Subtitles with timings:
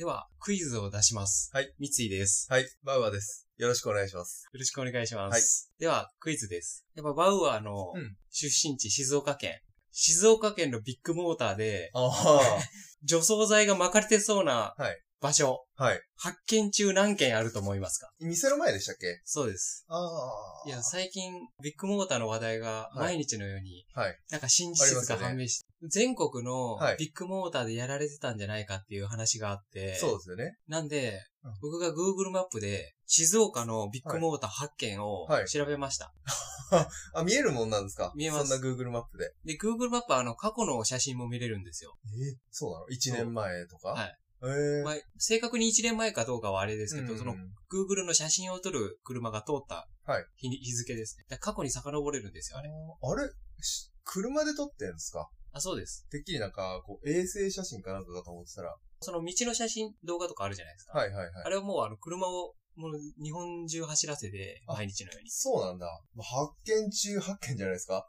[0.00, 1.50] では、クイズを出します。
[1.52, 1.74] はい。
[1.78, 2.46] 三井です。
[2.50, 3.46] はい、バウアーです。
[3.58, 4.48] よろしくお願いします。
[4.50, 5.74] よろしくお願いします。
[5.78, 6.86] では、クイズです。
[6.94, 9.60] やっぱバウアーのうん出身地、静岡県。
[9.92, 12.40] 静岡県のビッグモーターで、ああ、
[13.04, 16.00] 除草剤が巻かれてそうなはい場所、はい。
[16.16, 18.10] 発見中何件あると思いますか？
[18.20, 19.20] 店の前でしたっけ？
[19.24, 19.84] そうです。
[19.88, 20.68] ああ。
[20.68, 24.18] いや、最近、ビッグモーターの話題が毎日のように、はい。
[24.30, 30.56] なんか真実が判明して、全国のはいビッグモーターでやられてたんじゃないかっていう話があって、そうですよね。
[30.68, 31.12] なんで、
[31.42, 36.12] うん僕が Google マップで静岡のビッグモーター8件をはい調べました。
[37.14, 38.12] あ、見えるもんなんですか？
[38.14, 39.32] 見えますそんな Google マップで。
[39.46, 41.96] で、Google マップはあの過去の写真も見れるんですよ。
[42.04, 43.88] えそうなの ?1 年前とか？
[43.90, 44.18] はい。
[44.42, 47.34] ええまあ、正確に1年前かどうかはあれですけど、うんその
[47.70, 51.38] Google の写真を撮る車が通ったはい日に日付ですね。
[51.38, 52.70] 過去に遡れるんですよ、あれ。
[52.70, 53.30] あれ？
[53.60, 55.28] し車で撮ってんですか？
[55.52, 56.06] あ、そうです。
[56.10, 58.76] てっきりなんか、こう、衛星写真かなんかかと思ってたら。
[59.00, 60.98] その道の写真、動画とかあるじゃないですか。
[60.98, 61.44] はいはいはい。
[61.44, 65.28] あれはもうあの車をもう日本中走らせて、あ毎日のように。
[65.30, 65.86] そうなんだ。
[66.14, 68.08] まあ発見中発見じゃないですか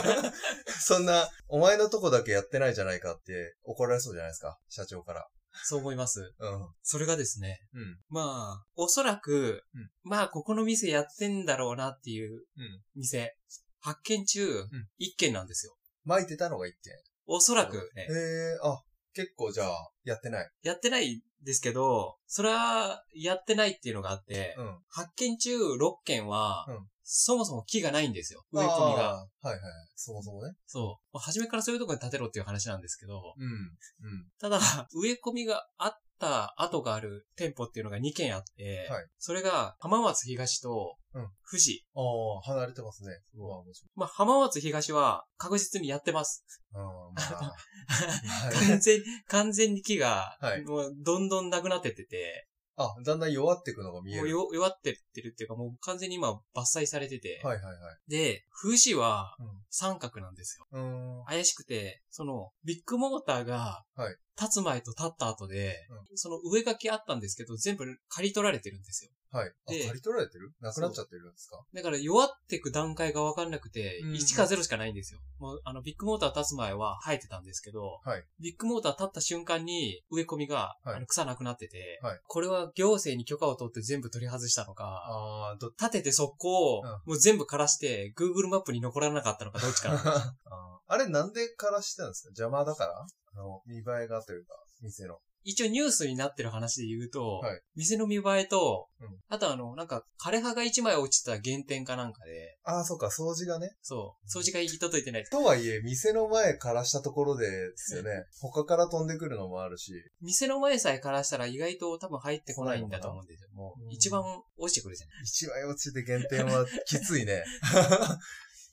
[0.80, 5.26] そんな、お前のとこだけやってないじゃないかって怒られそうじゃないですか社長から。
[5.64, 6.34] そう思います。
[6.38, 6.68] うん。
[6.82, 7.98] それがですね、うん。
[8.08, 12.82] まあ、おそらく、うんまあ、ここの店やってんだろうなっていううん。
[12.94, 13.34] 店、
[13.80, 14.64] 発見中、
[14.98, 15.76] 一件なんですよ。
[16.04, 16.92] 巻いてたのが一件。
[17.26, 18.82] おそらくねへ、えあ、
[19.14, 20.50] 結構じゃあ、やってない。
[20.62, 24.78] やってないですけど、それは、やってないっていうのがあって、うん。
[24.88, 28.42] 発見中6件は、うんそもそも木がないんですよ。
[28.52, 29.14] 植え込みが。
[29.14, 29.60] はいはい。
[29.94, 30.54] そもそもね。
[30.66, 31.14] そう。
[31.14, 33.44] まあ初めからそういうところに建てろっていう話なんですけど、うん。
[33.44, 34.28] うん。
[34.40, 34.58] ただ、
[34.92, 41.86] 植え込みがあった跡がある店舗っていうのが2軒あって、はいそれが浜松東とうん富士。
[41.94, 43.20] ああ、離れてますね。
[43.32, 43.90] そううわ面白い。
[43.94, 46.44] まあ、浜松東は確実にやってます。
[46.74, 47.54] うん、まあ。
[48.68, 54.22] 完全、完全に木がはい、もうどんどんなくなってってて、あ、だんだん弱っていくのが見える。
[54.22, 58.10] もうよ弱ってってるっていうかもう完全に今伐採されてて、はいはいはい。
[58.10, 60.66] で、富士はうん三角なんですよ。
[60.72, 61.24] うーん。
[61.26, 65.76] 怪しくて、その、ビッグモーターがはい、立つ前と立った後で、
[66.12, 69.10] うその上書きあったんですけど、全部刈り取られてるんですよ。
[69.36, 69.52] はい。
[69.68, 70.52] あ、で刈り取られてる？
[70.60, 71.62] なくなっちゃってるんですか？
[71.74, 75.20] だから弱ってく段階がわかんなくて、うん1か0しかないんですよ。
[75.38, 78.24] もう、あの、ビッグモーター立つ前は生えてたんですけど、はい。
[78.40, 80.96] ビッグモーター立った瞬間に植え込みが、はい。
[80.96, 82.20] あの草なくなってて、はい。
[82.26, 86.88] これは行政に許可を取って全部取り外したのか、ああ、ど、立てて速攻を、うん。
[86.88, 90.00] もう全部枯らして、Google マップに残らなかったのかどっちかな。
[90.46, 90.92] あー。
[90.94, 92.28] あれなんで枯らしてたんですか？
[92.28, 93.06] 邪魔だから？
[93.34, 95.18] あの、見栄えがというか、店の。
[95.48, 103.70] 一応ニュースになってる話で言うと、はい店の見栄えと、うんあとあの、なんか枯葉が1枚落ちた原点かなんかで、ああ、そうか、掃除がね。
[103.82, 105.24] そう、掃除が行き届いてない。
[105.24, 108.10] とはいえ、店の前枯らしたところでですよね。
[108.40, 109.92] 他から飛んでくるのもあるし。
[110.20, 113.50] 店の前さえ枯らしたら意外と多分入ってこないんだと思うんですよ。
[113.52, 114.22] もううん一番
[114.56, 115.16] 落ちてくるじゃない。
[115.24, 117.44] 一枚落ちて減点はきついね。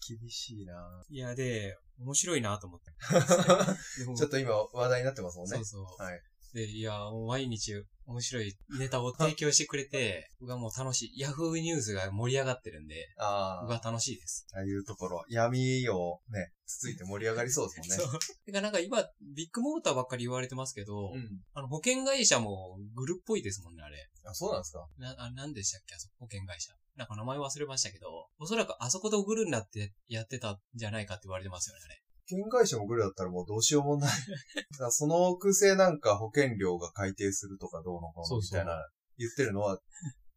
[0.06, 0.74] 厳しいな
[1.10, 2.92] いや、で、面白いなと思って。
[4.18, 5.66] ちょっと今話題になってますもんねそう。
[5.66, 6.04] そう。
[6.04, 6.22] はい。
[6.54, 7.74] で、いや、もう毎日
[8.06, 11.20] 面白いネタを提供してくれて、 僕はもう楽しい。
[11.20, 13.08] ヤフーニュースが盛り上がってるんで、
[13.62, 14.46] 僕は楽しいです。
[14.54, 18.06] ああいうところ、闇をね、つついて盛り上がりそうですもんね。
[18.06, 18.20] そう。
[18.46, 19.04] てかなんか今、
[19.36, 21.42] ビッグモーターばっかり言われてますけど、うん。
[21.54, 24.10] あの、保険会社もグルっぽいですもんね、あれ。
[24.26, 24.88] あ、そうなんですか？
[24.98, 26.72] な、あ、なんでしたっけ、あそこ保険会社。
[26.96, 32.03] なんか名前忘れましたけど、おそらくあそこでグルになってやってたんじゃないかって言われてますよね、あれ。
[32.34, 34.12] 保険会社もグルだったらもうどうしようもない。
[34.72, 39.80] だからその癖なんか保険料が改定するとかどうのこうのみたいな言ってるのは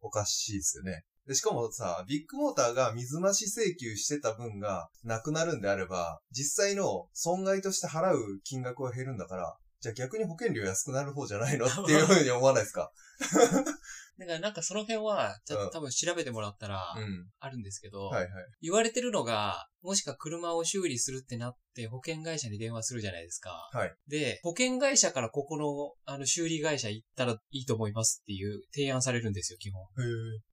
[0.01, 1.03] おかしいですよね。
[1.25, 12.91] で、しかもさ、ビッグモーターが水増し請求してた分がなくなるんであれば、実際の損害として払う金額は減るんだから、じゃあ逆に保険料安くなる方じゃないのっていうふうに思わないですか？
[14.19, 17.27] だからなんかその辺は、ちょっと多分調べてもらったら、うん。
[17.39, 18.29] あるんですけど、はいはい。
[18.61, 23.69] 言われてるのが、もしか車を修理するってなって保険会社に電話するじゃないですか。
[23.71, 23.93] はい。
[24.07, 29.83] で、保険会社からここの、あの、修理会社行ったらいいと思いますっていう提案されるんですよ、基本。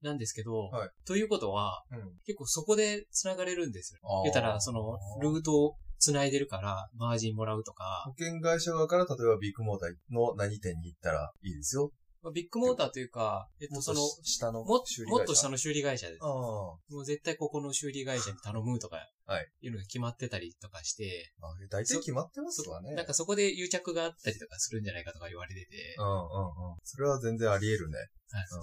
[0.03, 1.99] なんですけど、はいということは、うん。
[2.27, 4.01] 結構そこで繋がれるんですよ。
[4.25, 11.93] 言ったら、その、ルートを繋いでるから、マージンもらうとか保、険会社側から例えばビッグモーターの何店に行ったらいいですよ。
[12.25, 16.23] まあビッグモーターというか、えっと、その、下のももっと下の修理会社です。
[16.23, 22.95] もう絶対ここの修理会社に頼むとか、 はいいうのが決まってたりとかして、まあ、大体決まってますわね。
[22.95, 26.77] なんかそこで癒着があったりとかするんじゃないかとか言われててう、んうんうん。
[26.83, 27.99] それは全然あり得るね。
[27.99, 28.05] は
[28.41, 28.61] いうん。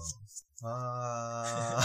[0.62, 1.82] まあ、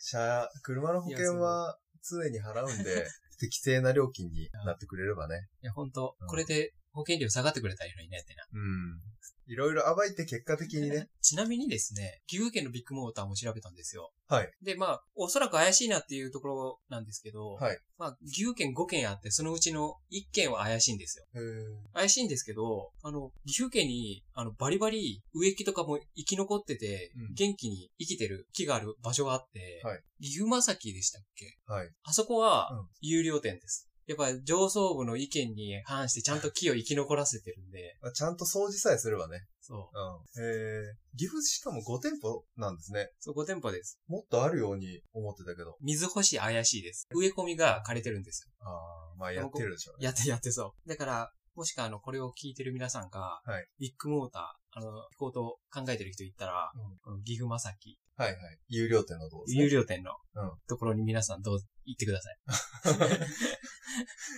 [0.00, 3.06] 車、 車の保険は常に払うんで、
[3.40, 5.48] 適正な料金になってくれればね。
[5.62, 8.44] いや、本当うんこれで保険料下がってくれたらいいのにねってな。
[8.52, 9.00] うん。
[9.46, 11.08] いろいろ暴いて結果的にね。
[11.20, 14.12] ちなみにですね、岐阜県のビッグモーターも調べたんですよ。
[14.26, 14.50] はい。
[14.62, 17.78] で、まあ、おそらく怪しいなっていうところなんですけど、はい。
[17.98, 21.26] まあ、岐阜県5県あって、そのうちの1県は怪しいんですよ。
[21.34, 31.58] へー怪しいんですけど、あの、岐阜県に、あの、バリバリ植木とかも生き残ってて、うん元気に生きてる木がある場所があって、はい岐阜正木でしたっけ？
[31.66, 31.90] はい。
[32.04, 33.90] あそこはうん、有料店です。
[34.06, 39.44] やっぱ上層部の意見に反してちゃんと木を生き残らせてるんで、まあちゃんと掃除さえすればね。
[39.60, 40.38] そう。
[40.38, 40.44] うん。
[40.44, 40.92] へえ。
[41.16, 43.08] 岐阜しかも5店舗なんですね。
[43.18, 43.98] そう、5店舗です。
[44.08, 45.76] もっとあるように思ってたけど。
[45.80, 47.08] 水干し怪しいです。
[47.14, 48.66] 植え込みが枯れてるんですよ。
[48.66, 50.04] ああ、まあやってるでしょうね。
[50.04, 50.88] やってやってそう。
[50.88, 56.70] だから、もしくはあの、これを聞いてる皆さんが、はいビッグモーター、あの、行こうと考えてる人いったら、
[57.06, 58.38] うん岐阜正木、はいはい。
[58.68, 59.64] 有料店のとこですね。
[59.64, 62.38] 有料店のうんところに皆さんどう行ってください。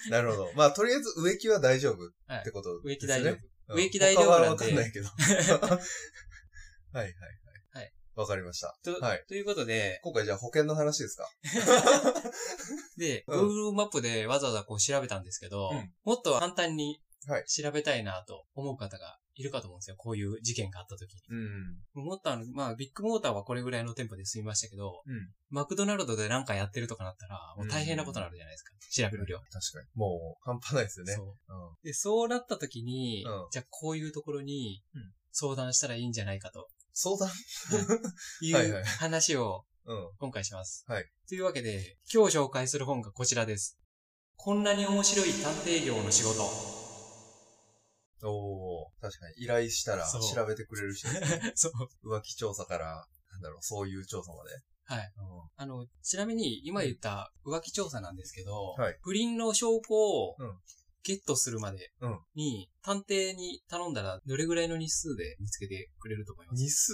[0.11, 0.53] なるほど。
[0.55, 3.25] まあとりあえず植木は大丈夫はいってこと植木ですね。
[3.25, 3.35] 大丈夫。
[3.35, 5.09] うん植木大丈夫なんでわかんないけど。
[5.11, 5.27] はい
[6.93, 7.13] はいはい。
[7.73, 7.93] はい。
[8.15, 8.79] わかりました。
[8.85, 9.25] とはい。
[9.27, 11.29] ということで、今回じゃあ保険の話ですか？
[12.97, 13.41] で、うん
[13.71, 19.97] Google マップでわざわざこう調べたんですけど、うんもっと簡単にはい調べたいなと思う方がいるかと思うんですよ。
[19.97, 21.21] こういう事件があった時に。
[21.95, 22.05] うん。
[22.05, 28.73] もっとあの、まあ、ビッグモーターはこれぐらいの店舗で済みましたけど、うんマクドナルドでなんかやってるとかなったら、もう大変なことになるじゃないですか。
[28.91, 29.39] 調べる量。
[29.39, 29.87] 確かに。
[29.95, 31.13] もう半端ないですよね。
[31.13, 31.27] そう。
[31.27, 31.35] うん。
[31.85, 37.29] で、そうなった時に、うんじゃあこういうところにうん相談したらいいんじゃないかと相談？
[38.41, 40.11] いうはいはい話をうん。
[40.19, 40.85] 今回します。
[40.89, 43.79] はいというわけで、今日紹介する本がこちらです。
[44.37, 46.43] こんなに面白い探偵業の仕事。
[48.23, 49.45] おー、確かに。
[49.45, 51.53] 依頼したらそう調べてくれる人ですね。
[51.57, 51.73] そう。
[52.09, 54.51] 浮気調査から、なんだろう、そういう調査まで。
[54.85, 55.13] はい。
[55.19, 60.59] うんあの、ちなみに今言った浮気調査なんですけど、はい不倫の証拠をうん
[61.03, 66.61] ゲットするまでうんに、探偵に頼んだらどれぐらいの日数で見つけてくれると思います？
[66.65, 66.93] 日数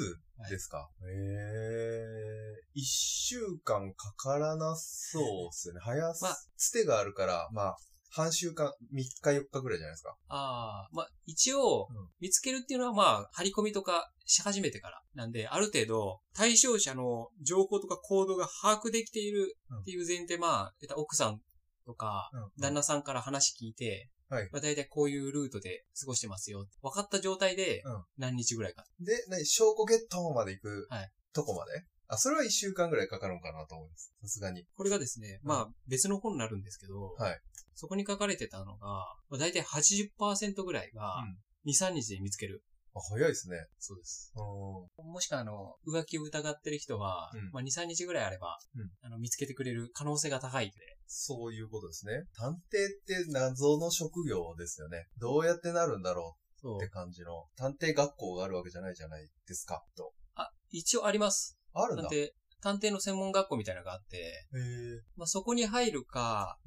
[0.51, 5.81] ですか、ええー、一週間かからなそうですよね。
[5.83, 7.77] 早す、まあつてがあるから、まあ、
[8.15, 10.15] 半週間、3日4日ぐらいじゃないですか。
[10.29, 15.01] ああ、まあ、一応うん、見つけるっていうのはまあ、張り込みとかし始めてから。
[15.15, 21.41] なんで、ある程度、対象者の情報とか行動が把握できているっていう前提、まあ、えっと奥さん
[21.87, 26.67] とか、うん旦那さんから話聞いて、はいまあ、大体こういうルートで過ごしてますよ。
[26.83, 28.85] 分かった状態でうん、何日ぐらいか。
[29.01, 34.15] で、何、証拠ゲットまで行くはいとこまで、あ、それは一週間ぐらいかかるのかなと思います。
[34.21, 34.67] さすがに。
[34.77, 37.41] これがですね、うんまあ、別の本になるんですけど、はい
[37.83, 38.87] そこに書かれてたのが、
[39.29, 41.17] まあ、大体80%ぐらいが
[41.65, 42.63] うん、2、3日で見つける。
[42.95, 43.57] あ、早いですね。
[43.81, 44.33] そうです。
[44.37, 45.13] うん。
[45.13, 50.75] もしくは、あの、浮気を疑ってる人は、うんまあ、2、3日ぐらいあれば、うんあの、見つけてくれる可能性が高いんで、
[51.09, 52.23] そういうことですね。
[52.37, 52.59] 探偵っ
[53.05, 55.09] て謎の職業ですよね。
[55.19, 56.89] どうやってなるんだろうって。
[56.89, 57.49] 感じの。
[57.57, 60.13] 探偵学校があるわけじゃないじゃないですか、と。
[60.37, 61.59] あ、一応あります。
[61.73, 62.05] あるんだ。
[62.05, 62.31] 探偵、
[62.63, 64.21] 探偵の専門学校みたいなのがあって、へ
[64.55, 65.03] え。
[65.17, 66.59] まあ、そこに入るか、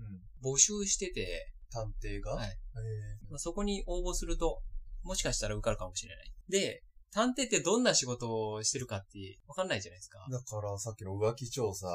[0.44, 0.52] うん。
[0.54, 2.36] 募集してて、探偵が？
[2.36, 2.56] はいへえ。
[3.30, 4.62] まあ、そこに応募すると、
[5.04, 6.34] もしかしたら受かるかもしれない。
[6.50, 10.20] で、探偵ってどんな仕事をしてるかってわかんないじゃないですか。
[10.30, 11.88] だからさっきの浮気調査、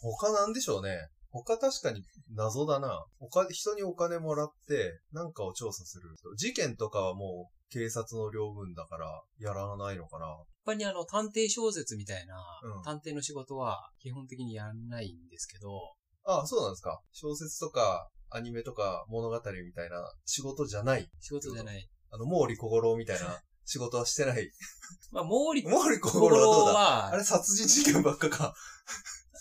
[0.00, 1.08] 他なんでしょうね。
[1.30, 2.02] 他確かに
[2.34, 3.04] 謎だな。
[3.18, 6.36] 他、人にお金もらって、なんかを調査する。
[6.36, 10.26] 事件とかはもう警察の領分だから、やらないのかな。
[10.26, 15.94] やっぱりあの、探偵小説みたいなうん、探偵の仕事は基本的にやんないんですけど、
[16.24, 17.00] あそうなんですか。
[17.12, 21.08] 小説とか、アニメとか物語みたいな仕事じゃない。
[21.20, 21.88] 仕事じゃない。
[22.10, 24.50] あの、毛利小五郎みたいな仕事はしてない。
[25.12, 27.06] まあ、毛利毛利小小五五郎はどうだ？
[27.08, 28.54] あ、れ殺人事件ばっかか。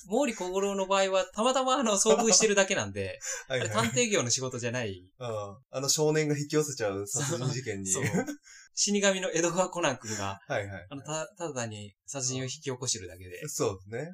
[0.08, 5.00] 毛利小五郎の場合は、たまたまあの、遭遇してるだけなんで、はいあれ探偵業の仕事じゃない。
[5.20, 5.28] うん
[5.72, 7.88] あの少年が引き寄せちゃう殺人事件に。
[7.88, 8.04] そう。
[8.74, 10.88] 死神の江戸川コナン君が、はいはい。
[10.90, 14.12] あの、た、ただ単に殺人を引き起こしてるだけで、そうですね。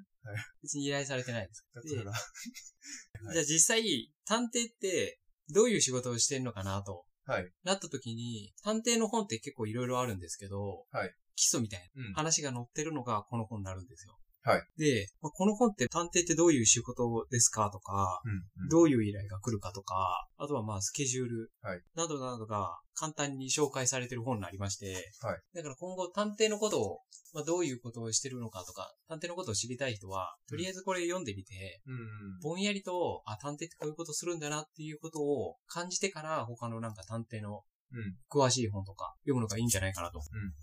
[0.61, 1.65] 別に依頼されてないです。
[1.83, 5.19] でだから、はいじゃあ実際、探偵って、
[5.49, 7.49] どういう仕事をしてんのかなと、はい。
[7.63, 14.13] なった時に、探偵の本って結構いろいろあるんですけど、はい基礎みたいうんな話が載ってるのがこの本になるんですよ。
[14.43, 14.63] はい。
[14.77, 18.69] で、まあこの本って探偵ってどういう仕事ですかとか、うん。
[18.69, 26.99] どういう依頼が来るかとか、あとはまあスケジュールはいなどなどが簡単に紹介されてる本になりまして、はいだから今後探偵のことを、
[27.33, 32.39] まあどういうことをしてるのかとか、探偵のことを知りたい人は、とりあえずこれ読んでみて、うん。
[32.41, 37.61] ぼんやりと、あ、探偵ってこういうことするんだなっていうことを感じてから他のなんか探偵のうん。
[38.29, 40.53] 詳しい本とか読むのがいいんじゃないかなとうん。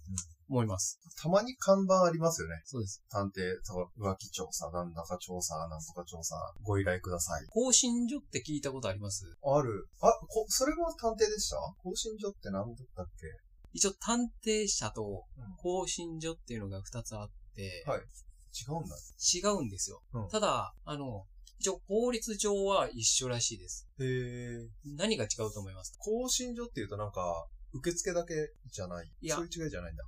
[0.48, 0.98] 思います。
[1.22, 2.60] たまに看板ありますよね。
[2.64, 3.04] そうです。
[3.08, 3.54] 探偵、
[4.02, 7.46] 浮気調査、なんだか調査、なんとか調査、ご依頼ください。
[7.50, 9.24] 更新所って聞いたことあります？
[9.44, 9.86] ある。
[10.00, 11.56] あ、こ、それが探偵でした？
[11.84, 13.26] 更新所って何だったっけ？
[13.72, 18.96] 一応探偵社とうん更新所っていうのが二つあって、はい違うんだ。
[19.32, 20.02] 違うんですよ。
[20.14, 21.24] うんただ、あの、
[21.60, 23.86] 一応法律上は一緒らしいです。
[24.00, 24.66] へえ。
[24.96, 25.98] 何が違うと思いますか？
[25.98, 28.34] 更新所っていうとなんか、受付だけ
[28.72, 29.12] じゃない？
[29.20, 30.04] いやそういう違いじゃないんだ。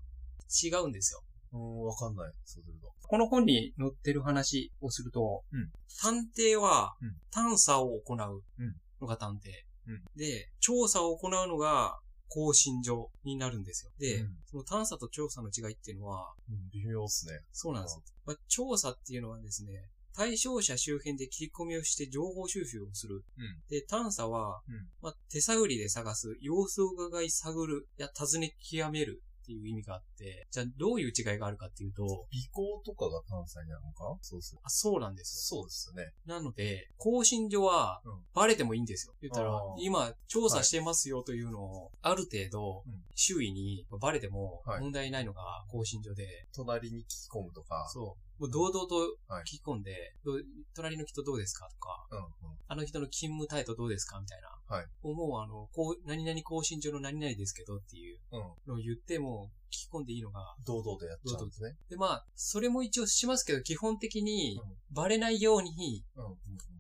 [0.64, 1.22] 違うんですよ。
[1.52, 2.32] うーん、わかんない。
[2.46, 2.90] そうすると。
[3.06, 5.68] この本に載ってる話をすると、うん
[6.00, 9.50] 探偵はうん探査を行ううんのが探偵。
[9.88, 13.92] うんで、調査を行うのが更新所になるんですよ。
[13.98, 17.40] で、うんその探査と調査の違いっていうのは、うん、微妙っすね。
[17.52, 18.02] そうなんですよ。
[18.24, 19.72] まあ、調査っていうのはですね、
[20.14, 23.24] 対象者周辺で切り込みをして情報収集をする。
[23.38, 34.16] うんで、探査は、うんまあ、手探りで探す、様子を伺い探る、いや、尋ね極めるっていう意味があって、じゃあどういう違いがあるかっていうと、尾行とかが関西になるのか？
[34.22, 34.60] そうする。
[34.62, 35.58] あそうなんですよ。
[35.58, 36.12] そうですよね。
[36.26, 39.14] なので、更新所はうん、バレてもいいんですよ。
[39.20, 47.88] 言ったら今、調査してますよというのを、ある程度うん、周囲にバレてもはい問題ないのが更新所で、隣に聞き込むとか。
[47.92, 48.22] そう。
[48.38, 48.96] もう堂々と
[49.28, 50.42] はい聞き込んで、どう
[50.74, 52.56] 隣の人どうですかとか、うん、うん。
[52.68, 54.76] あの人の勤務態度どうですかみたいな。
[54.76, 54.86] はい。
[55.02, 58.40] もうあの、こう、何々更新所の何々ですけどっていううん。
[58.40, 60.54] のを言っても聞き込んでいいのが。
[60.66, 61.76] 堂々とやっちゃうんですね。
[61.90, 66.04] で、まあ、それも一応しますけど、基本的にうんバレないように。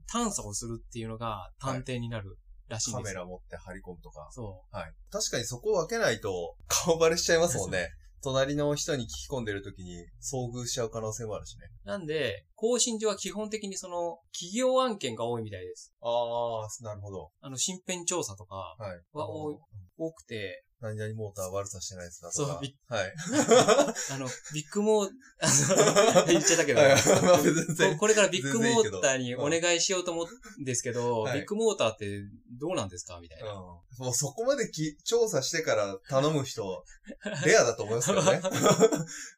[0.06, 2.36] 探査をするっていうのが探偵になる
[2.68, 3.14] らしいんカメ。
[3.14, 4.28] ラ持って張り込むとか。
[4.30, 4.92] そはい。
[5.10, 7.88] 確かにそこを分けないと顔バレしちゃいますもんね。
[8.22, 11.66] 隣の人に聞き込んでる時に遭遇しちゃう可能性もあるしね。
[11.84, 11.88] う。
[11.88, 15.92] なんで、更新所は基本的にその、企業案件が多いみたいです。
[16.00, 17.30] ああ、なるほど。
[17.40, 19.00] あの、身辺調査とかはい。
[19.12, 19.56] は多い
[19.98, 22.32] 多くて、何々モーター悪さしてないですか。
[22.32, 22.66] そうはい。
[24.10, 25.10] あの、ビッグモー、
[25.40, 27.96] あの、 言っちゃったけど、こ然。
[27.96, 32.20] これからビッグモーターにお願いしようと思うんですけど、はいビッグモーターって
[32.58, 33.20] どうなんですか？
[33.20, 33.52] みたいな。
[33.52, 33.56] うん。
[34.04, 36.84] もうそこまでき調査してから頼む人、
[37.46, 38.40] レアだと思いますけどね。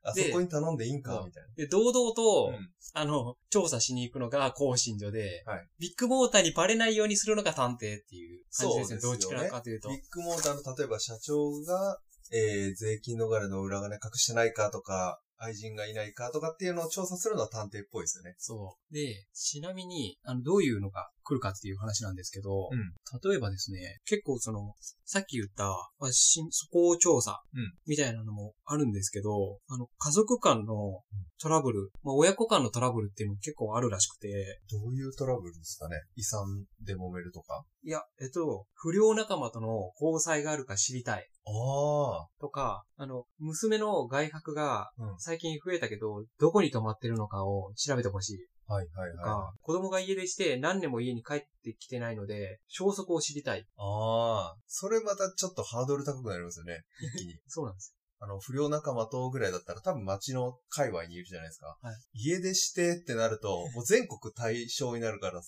[0.02, 2.52] あそでこに頼んでいいんうんかみたいで、堂々と、
[2.94, 9.00] あの、調査しに行くのが更新所で、はいビッグモーターにバレないようにするのが探偵っていう感じですね。
[9.00, 9.96] どっちからかというとビ。
[9.96, 11.33] ッグモーターの例えば社長
[11.64, 11.98] が、
[12.32, 18.34] えー、税金逃れの裏金隠してないかとか、愛人がいないかとかっていうのを調査するのは探偵っぽいですよね。
[18.38, 18.94] そう。
[18.94, 24.74] で、ちなみに、あの、どういうのが来るかっていう話なんですけど、うん例えばですね、結構その、
[25.04, 25.64] さっき言った、
[25.98, 31.02] まあ、し素行調査うん、みたいなのもあるんですけど、あの、家族間の
[31.40, 35.96] トラブル、まあ、親子間のトラブルっていうのも結構あるらしくて、どういうトラブルですかね？
[36.16, 37.64] 遺産で揉めるとか？
[37.84, 41.28] いや、えっと、不良仲間との交際があるか知りたい。
[41.46, 44.92] あとか、あの、娘の外泊があ。
[44.98, 45.18] うん。
[45.18, 48.38] 最近増えたけど、どこに泊まってるのかを調べてほしい。
[48.66, 49.24] はいはいとはい。
[49.24, 53.66] か、子供が家出して何年も家に帰ってきてないので、消息を知りたい。
[53.76, 54.56] ああ。
[54.66, 56.84] それまたちょっとハードル高くなりますよね。
[57.14, 57.38] 一気に。
[57.46, 61.76] そうなんですあの、不良仲間とぐらいだったら多分街の界隈にいるじゃないですか。
[61.82, 65.42] はい家出してってなると、もう全国対象になるから、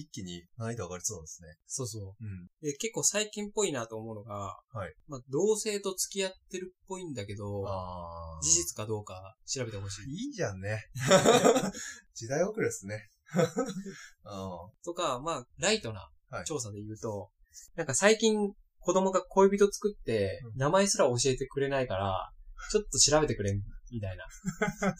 [0.00, 1.48] 一気に難易度上がりそうですね。
[1.66, 2.26] そうそうん。
[2.26, 2.66] う。
[2.66, 4.94] で、結構最近っぽいなと思うのが、はい。
[5.08, 8.42] まあ、同性と付き合ってるっぽいんだけど、ああ。
[8.42, 10.26] 事実かどうか調べてほしい。
[10.26, 10.84] いいじゃんね。
[12.14, 13.10] 時代遅れですね。
[13.34, 13.44] うん。
[14.84, 17.30] とか、まあ、ライトなはい調査で言うと、
[17.74, 22.30] なんか最近子供が恋人作って、うん名前すら教えてくれないから、
[22.70, 24.24] ちょっと調べてくれん、みたいな。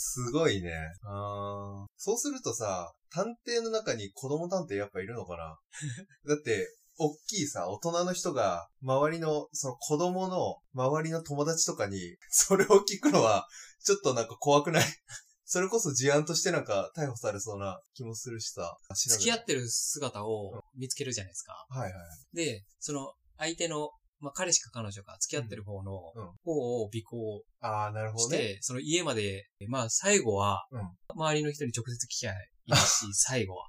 [0.00, 0.70] すごいね。
[1.04, 5.58] あーそうするとさ、探偵の中に子供探偵やっぱいるのかな？
[6.34, 11.98] だって、おっきいさ、大人の人が、周りの、その子供の周りの友達とかに、
[12.30, 13.46] それを聞くのは、
[13.84, 14.84] ちょっとなんか怖くない？
[15.44, 18.76] それこそ事案としてなんか逮捕されそうな気もするしさ。
[18.92, 21.66] っ付き合ってる姿を見つけるじゃないですか。
[21.70, 21.98] はいは
[22.32, 22.36] い。
[22.36, 23.90] で、その相手の、
[24.20, 28.36] まあ、彼氏か彼女か付き合ってる方のうんうん方を尾行ああ、なるほどね。
[28.36, 30.80] して、その家まで、まあ最後はうん、
[31.14, 33.68] 周りの人に直接聞きゃいいし、 最後は。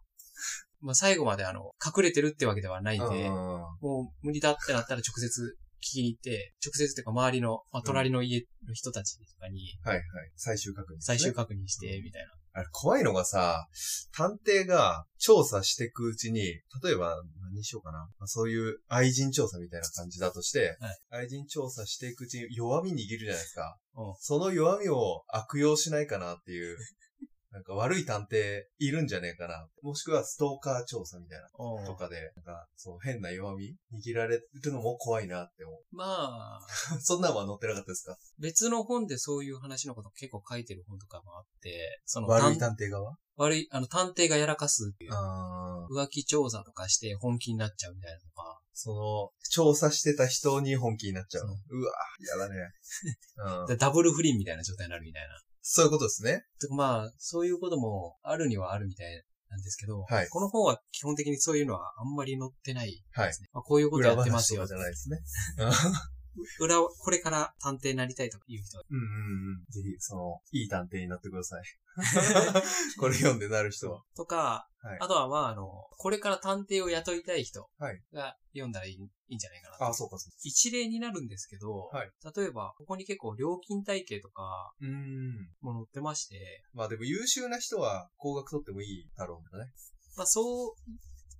[0.81, 3.33] まあ最後まであの、隠れてるってわけではないんで、うん
[3.81, 10.05] もう無理だってなったら直接聞きに行って、直接っていうか周りの、まあ、隣の家の人たちとかにはいはい。
[10.35, 11.01] 最終確認、ね。
[11.01, 12.38] 最終確認して、みたいな。
[12.59, 13.67] あれ、怖いのがさ、
[14.11, 16.41] 探偵が調査していくうちに、
[16.83, 17.99] 例えば、何にしようかな。
[18.19, 23.77] まあそういう愛人調査みたいな感じだとして、はい愛人調査していくうちに弱み握るじゃないですか。
[23.95, 26.77] うんその弱みを悪用しないかなっていう
[27.51, 29.67] なんか悪い探偵いるんじゃねえかな。
[29.81, 31.49] もしくはストーカー調査みたいな。
[31.85, 36.59] とかで、なんか、そう、変な弱み握られるのも怖いなって思まあ、
[36.95, 37.01] う。
[37.01, 38.17] そんなんは載ってなかったですか？
[38.37, 43.15] 別の本でそういう話のこと結構書いてる本とかもあって、その悪い探探偵側？
[43.37, 51.47] 悪い、あの、探偵がやらかすっていう、浮気調査とかして本気になっちゃうみたいなのが、その、調査してた人に本気になっちゃう。
[51.47, 52.55] そううわ、嫌だね。
[53.61, 53.67] うん。
[53.67, 55.29] でダブル不倫みたいな状態になるみたいな。
[55.61, 56.45] そういうことですね。
[56.61, 63.49] てかまあ、そういうこともあるにはあるみたいなんですけど、はいこの本は基本的にそういうのはあんまり載ってないはいですね。
[63.51, 64.65] まあ、こういうこと裏やってますよ。
[64.65, 65.19] じゃないですね。
[66.59, 69.65] 裏を、これから探偵になりたいという人はうんうんうん。
[69.69, 71.63] ぜひ、その、いい探偵になってください。
[72.99, 74.03] これ読んでなる人は。
[74.15, 79.85] とか、はいあとはまああの、これから探偵を雇いたい人はいが読んだらいい,、いいんじゃないかなと。
[79.87, 84.85] あ、そうか、そ一例になるんですけど、はい例えば、ここに結構料金体系とかう。
[84.85, 85.51] うん。
[85.59, 89.71] も載ってまして、まあでも優秀な人は高額取ってもいいだろうね。
[90.15, 90.73] まあそう、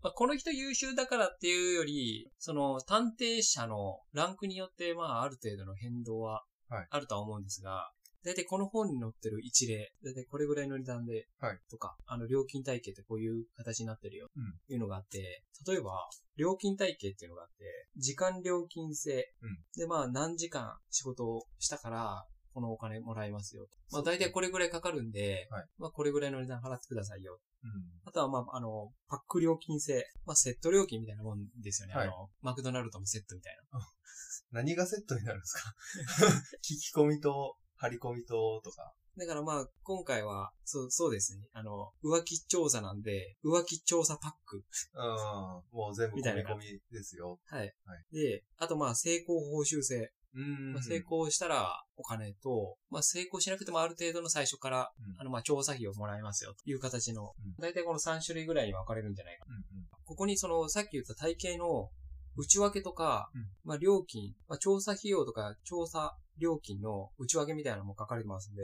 [0.02, 6.88] まあ、この人優秀だからっていうより、その探偵者のランクによってまあある程度の変動ははい。
[6.90, 7.92] あるとは思うんですが、
[8.24, 11.60] だいたいこの本に載ってる一例、だいたいこれぐらいの値段で、はい。
[11.70, 14.74] とか、あの料金体系ってこういう形になってるよ、うん。
[14.74, 19.58] いうのがあって、例えば、料金体系っていうのがあって、時間料金制、うん。
[19.76, 23.68] でまあ何時間仕事をしたから、このお金もらえますよ。
[23.92, 25.66] まあ大体これぐらいかかるんで、はい。
[25.78, 27.40] まあこれぐらいの値段払ってくださいよ。
[27.64, 27.72] うん。
[28.06, 30.06] あとは、まあ、あの、パック料金制。
[30.26, 31.94] まあ、セット料金みたいなもんですよね。
[31.96, 33.80] はいあの、マクドナルドのセットみたいな。
[34.52, 35.76] 何がセットになるんですか？
[36.64, 38.94] 聞き込みと、張り込みと、とか。
[39.18, 41.46] だからまあ、今回は、そう、そうですね。
[41.52, 44.64] あの、浮気調査なんで、浮気調査パック。
[44.94, 45.78] うん。
[45.78, 47.40] もう全部込み込みですよ。
[47.46, 47.76] はい。
[47.86, 50.14] はいで、あとまあ、成功報酬制。
[50.36, 50.74] うん。
[50.74, 55.22] まあ、成功したらお金と、まあ、成功しなくてもある程度の最初から、うん。
[55.22, 56.54] あの、まあ、調査費をもらえますよ。
[56.54, 59.56] という形のうん、だいたいこの3種類ぐらいに分かれるんじゃないかな。
[59.56, 59.62] うん
[60.06, 61.90] ここにその、さっき言った体系の
[62.36, 63.46] 内訳とか、うん。
[63.64, 68.64] まあ、料金、まあ、調査費用とか、調査料金の内訳みたいなのも書かれてますんで、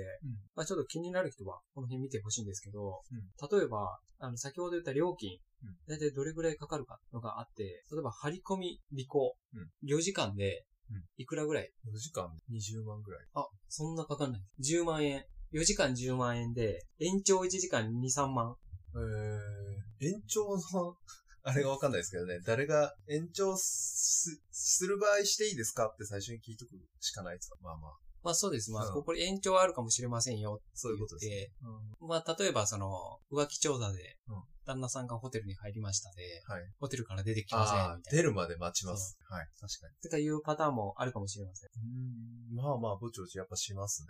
[0.55, 3.01] まあ、ちょっと気になる人は、この辺見てほしいんですけど、
[3.51, 9.97] 例えば、あの、先ほど言った料金うん、だいたいどれぐらいかかるかのがあって、例えば、張り込み、尾行、うん。
[9.97, 10.74] 4時間でうん、
[11.17, 11.71] いくらぐらい？
[11.87, 11.95] うん。
[11.95, 13.25] 4時間20万ぐらい。
[13.33, 14.41] あ、そんなかかんない。
[14.61, 15.25] 10万円。
[15.53, 18.55] 4時間10万円で、延長1時間2、3万。
[18.95, 20.97] えー、延長の、
[21.43, 22.39] あれがわかんないですけどね。
[22.45, 27.57] 誰が延長す、する場合していいですかって最初に聞いとくしかないですか？
[27.61, 27.91] まあまあ。
[28.25, 28.71] まあそうです。
[28.71, 30.59] まあ、うんここで延長はあるかもしれませんよ。
[30.73, 31.35] そういうことですね。
[31.35, 31.51] で、
[32.01, 36.63] まあ例えばその、浮気調査でうん、旦那さんがホテルに入りましたで、はい。
[36.79, 38.17] ホテルから出てきません、ああみ、たいな。
[38.17, 39.19] 出るまで待ちます。
[39.29, 39.47] はい。
[39.61, 39.93] 確かに。
[40.01, 41.69] とかいうパターンもあるかもしれません。
[41.77, 42.55] うん。
[42.55, 44.07] まあまあ、ぼちぼちやっぱします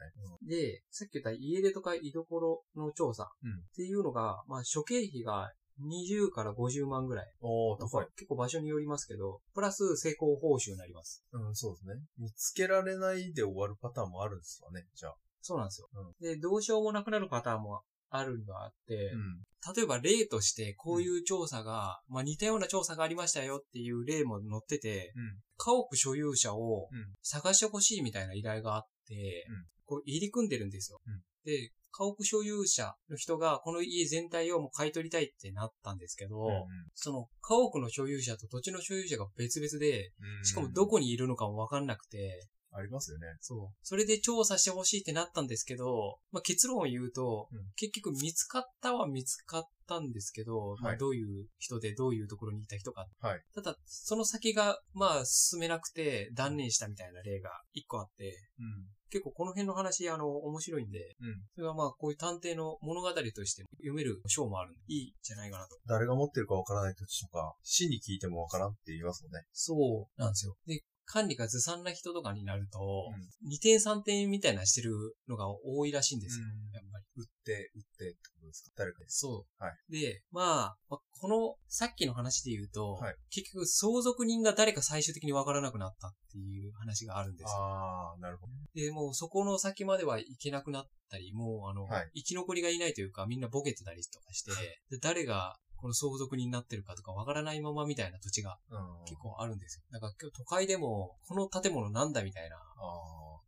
[0.47, 0.49] ね。
[0.49, 5.51] で、さっき言った家出とか居所の調査うんっていうのが、まあ諸経費が
[5.81, 7.33] 20から50万ぐらい。
[7.41, 8.07] おー、高い。
[8.15, 11.23] 結構場所によりますけど、プラス成功報酬になります。
[11.31, 12.01] うん、そうですね。
[12.17, 15.15] 見つけられないで終わるパターンもあるんですかね、じゃあ。
[15.41, 15.89] そうなんですよ。
[15.93, 19.43] うんで、どうしようもなくなるパターンもあるのがあって、ん。
[19.75, 25.39] 例えば例としてこういう調査が、まあ似たような調査がありましたよっていう例も載ってて、うん。
[25.57, 30.99] 家屋所有者をうん探してほしいみたいな依頼があって、うんこう入り組んでるんですよ。
[31.05, 40.11] うんで、家屋所有者の人がこの家全体をもう買い取りたいってなったんですけど、その家屋の所有者と土地の所有者が別々で、
[40.43, 43.27] しかもどこにいるのかもわかんなくて、ありますよね。
[43.39, 43.75] そう。
[43.83, 53.05] それで調査してほしいってなったんですけど、まあ、結論を言うと、うん結局見つかったは見つかったんですけど、まあ、どういう人でどういうところにいた人か。
[53.21, 58.87] はいただ、その先が、まあ、進めなくて断念したみたいな例が一個あって、うん。
[59.09, 61.41] 結構この辺の話、あの、面白いんで、うん。
[61.55, 65.77] それはまあ、こういう探偵の物語として読める章もあるんで、いいんじゃないかなと。
[65.87, 69.43] 誰が持ってるかわからない土地とか、市に聞いてもわからんって言いますもんね。
[69.53, 70.55] そうなんですよ。
[70.65, 72.79] で、管理がずさんな人とかになると、
[73.13, 74.93] うん2点3点みたいなしてる
[75.27, 76.45] のが多いらしいんですよ。
[76.45, 77.05] うんやっぱり。
[77.17, 78.71] 売って、売ってってことですか？
[78.75, 78.99] 誰か。
[79.07, 79.63] そう。
[79.63, 87.49] はで、まあ、まあこの、さっきの話で言うと、はい結局相続人が誰か最終的にわからなくなったっていう話があるんですよ。
[87.57, 88.53] ああ、なるほど。
[88.73, 94.51] で、もうそこの先までは行けなくなったり、もうあの、はい生き残りがいないというか、みんなボケてたりとかして、
[94.89, 99.05] で誰がこの相続人になってるかとかわからないままみたいな土地がうん。
[99.05, 99.83] 結構あるんですよ。
[99.91, 102.57] だから今日都会でも、この建物なんだみたいな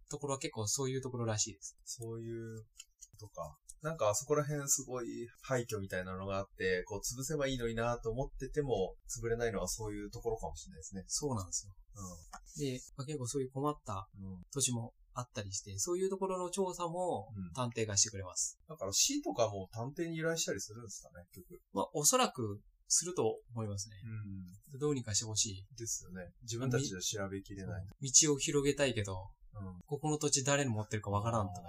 [0.08, 1.76] ところは結構そういうところらしいです。
[1.84, 2.62] そういう
[3.10, 3.58] ことか。
[3.82, 11.06] なんかあそこら辺すごい廃墟みたいなのがあって、こう潰せばいいのになと思ってても、潰れないのはそういうところかもしれないですね。
[11.08, 11.74] そうなんですよ。
[11.96, 14.08] うで、まあ、結構そういう困った。
[14.54, 18.60] 土地もあったりして、そういうところの調査もうん探偵がしてくれます。
[18.70, 21.62] だから死とかも探偵に依頼したりするんですかね、結局。
[21.74, 23.96] まあ、おそらくすると思いますね。
[24.74, 24.80] うん。
[24.80, 25.66] どうにかしてほしい。
[25.76, 26.32] ですよね。
[26.44, 27.86] 自分たちでは調べきれない。
[28.02, 29.80] 道を広げたいけど、うん。
[29.88, 31.62] ここの土地誰の持ってるかわからんとか。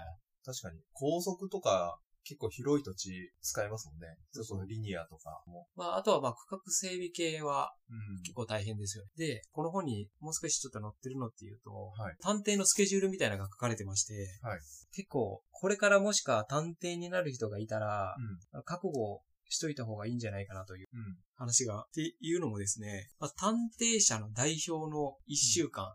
[0.44, 0.80] 確かに。
[0.92, 4.06] 高速とか、結構広い土地使いますもんね。
[4.32, 5.66] そうそうリニアとかも。
[5.76, 9.10] まあ、あとはまあ、区画整備系はうん結構大変ですよね。
[9.16, 14.60] で、この本にもう少しちょっと載ってるのっていうと、はい探偵のスケジュールみたいなのが書かれてまして、はい
[14.92, 18.14] 結構、これからもしか探偵になる人がいたら、
[18.54, 18.62] うん。
[18.64, 21.16] 覚悟しといた方がいいんじゃないかなといううん。
[21.34, 21.80] 話が。
[21.80, 25.94] っていうのもですね、まあ、探偵社の代表の1週間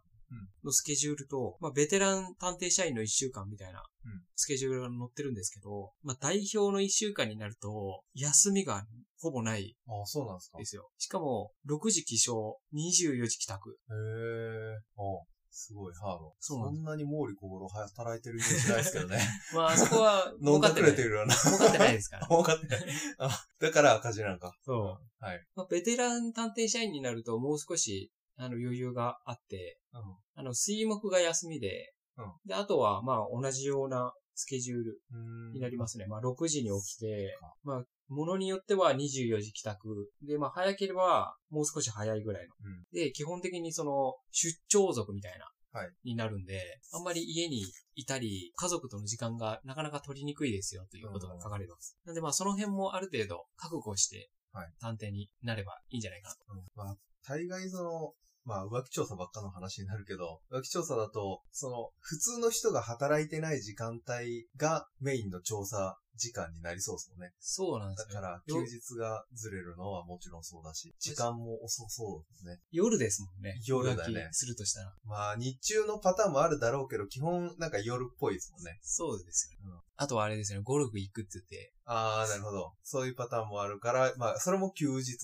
[0.64, 8.84] のスケジュールと、まあ、ベテラン探偵社員の1週間みたいなうんスケジュールが載ってるんですけど、まあ、代表の1週間になると、休みが
[9.22, 10.58] ほぼないああ、そうなんですか。
[10.58, 10.90] ですよ。
[10.98, 13.72] しかも、6時起床、24時帰宅。
[13.72, 14.78] へえ。
[14.98, 16.34] あすごいハード。
[16.40, 19.20] そんなに毛利小五郎働いてるイメージないですけどね。
[19.54, 20.92] まあ、そこは、 飲んだく儲かってない。
[20.92, 21.36] れてるような。
[21.36, 22.28] 儲かってないですから。
[22.28, 22.86] 分かってない。
[23.20, 24.52] あ、だから赤字なんか。
[24.66, 25.24] そう。
[25.24, 25.46] はい。
[25.56, 30.02] まあ、ベテラン探偵社員になるともう少し、あの、余裕があって、うん。
[30.36, 35.18] あの、水木が休みで、うんで、あとは、まあ、同じようなスケジュールう
[35.50, 36.06] んになりますね。
[36.08, 40.12] まあ、6時に起きてか、まあ、ものによっては24時帰宅。
[40.22, 42.54] で、まあ、早ければ、もう少し早いぐらいの。
[42.66, 45.46] うんで、基本的にその、出張族みたいな。
[45.72, 47.66] はいになるんで、あんまり家に
[47.96, 51.98] いたり、家族との時間がなかなか取りにくいですよということが書かれてます。
[52.06, 56.42] なんでまあその辺もある程度覚悟してはい、探偵になればいいんじゃないかなと。
[56.50, 56.96] うんまあ、
[57.28, 58.14] 大概その、
[58.46, 67.32] まあ、浮気調査ばっかの話になるけど、浮気調査だと、その、普通の人が働いてない時間帯がメインの調査時間になりそうですもんね。
[67.40, 68.16] そうなんですよ。
[68.16, 72.60] だから、よ休日がずれるのはもちろんそうだし、時間も遅そうですね。
[72.72, 73.60] 夜ですもんね。
[73.66, 74.94] 夜だよねするとしたら。
[75.06, 78.80] まあ、日中のパターンもあるだろうけど、基本なんか夜っぽいですもんね。
[78.82, 79.76] そうですよね。
[79.76, 82.74] うんあとはあれですよね、ゴルフ行くって言って、ああ、なるほど。
[82.82, 85.18] そういうパターンもあるから、まあ、それも休日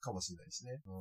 [0.00, 0.80] かもしれないしね。
[0.86, 0.92] うん。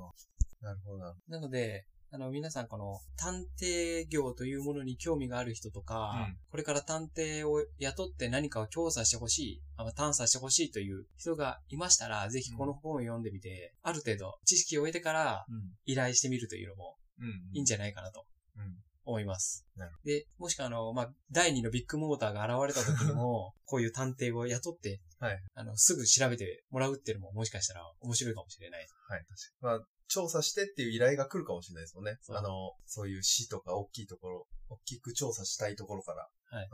[0.61, 1.15] なるほどな。
[1.27, 15.71] なので、あの、皆さんこの探偵業というものに興味がある人とか、うんこれから探偵を雇って何かを調査してほしい、あまあ探査してほしいという人がいましたら、ぜひこの本を読んでみて、ある程度知識を得てからうん。
[15.85, 17.27] 依頼してみるというのもうん。
[17.53, 18.25] いいんじゃないかなと
[18.57, 18.77] うん。
[19.05, 19.65] 思います。
[19.75, 28.87] なるで、もしくはあの、まあ、第二のビッグモーターが現れた時にも、こういう探偵を雇って、はいあの、すぐ調べてもらうっていうのももしかしたら面白いかもしれない。
[29.07, 29.27] はい、確
[29.61, 29.79] かに。
[29.79, 32.17] まあ、調査してっていう依頼が来るかもしれないですもんね。
[32.29, 36.27] あの、そういう市とか大きいところ、大きく調査したいところから。
[36.51, 36.69] はい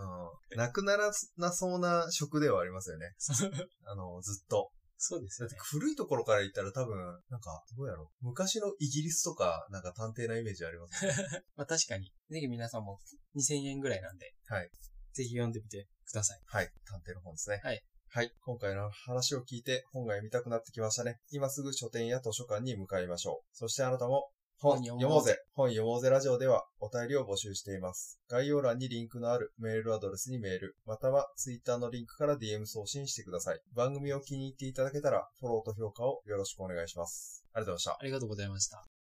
[0.52, 0.58] うん。
[0.58, 3.13] なくならなそうな職ではありますよね。
[3.86, 4.71] あの、ずっと。
[4.98, 5.65] そうですよねだって。
[5.65, 6.98] 古いところから言ったら多分、
[7.30, 8.26] なんか、どうやろう。
[8.26, 11.13] 昔のイギリスとか、なんか探偵なイメージありますね。
[11.58, 12.13] まあ確かに。
[12.30, 13.02] ぜひ皆さんも
[13.36, 14.71] 2000円ぐらいなんで、はい。
[15.12, 16.41] ぜひ読んでみてください。
[16.45, 16.71] はい。
[16.86, 17.60] 探偵の本ですね。
[17.62, 17.84] はい。
[18.15, 18.32] はい。
[18.45, 21.17] 今回の話を聞いて本が読みたくなってきましたね。
[21.34, 23.45] 今すぐ書店や図書館に向かいましょう。
[23.51, 25.38] そしてあなたも本本読もうぜ読もうぜ。
[25.54, 28.21] 本読もうぜラジオではお便りを募集しています。
[28.30, 33.60] 概要欄にリンクのあるメールアドレスにメール、またはツイッターのリンクから DM 送信してください。
[33.75, 37.43] 番組を気に入っていただけたらフォローと評価をよろしくお願いします。
[37.51, 37.97] ありがとうございました。
[37.99, 38.95] ありがとうございました。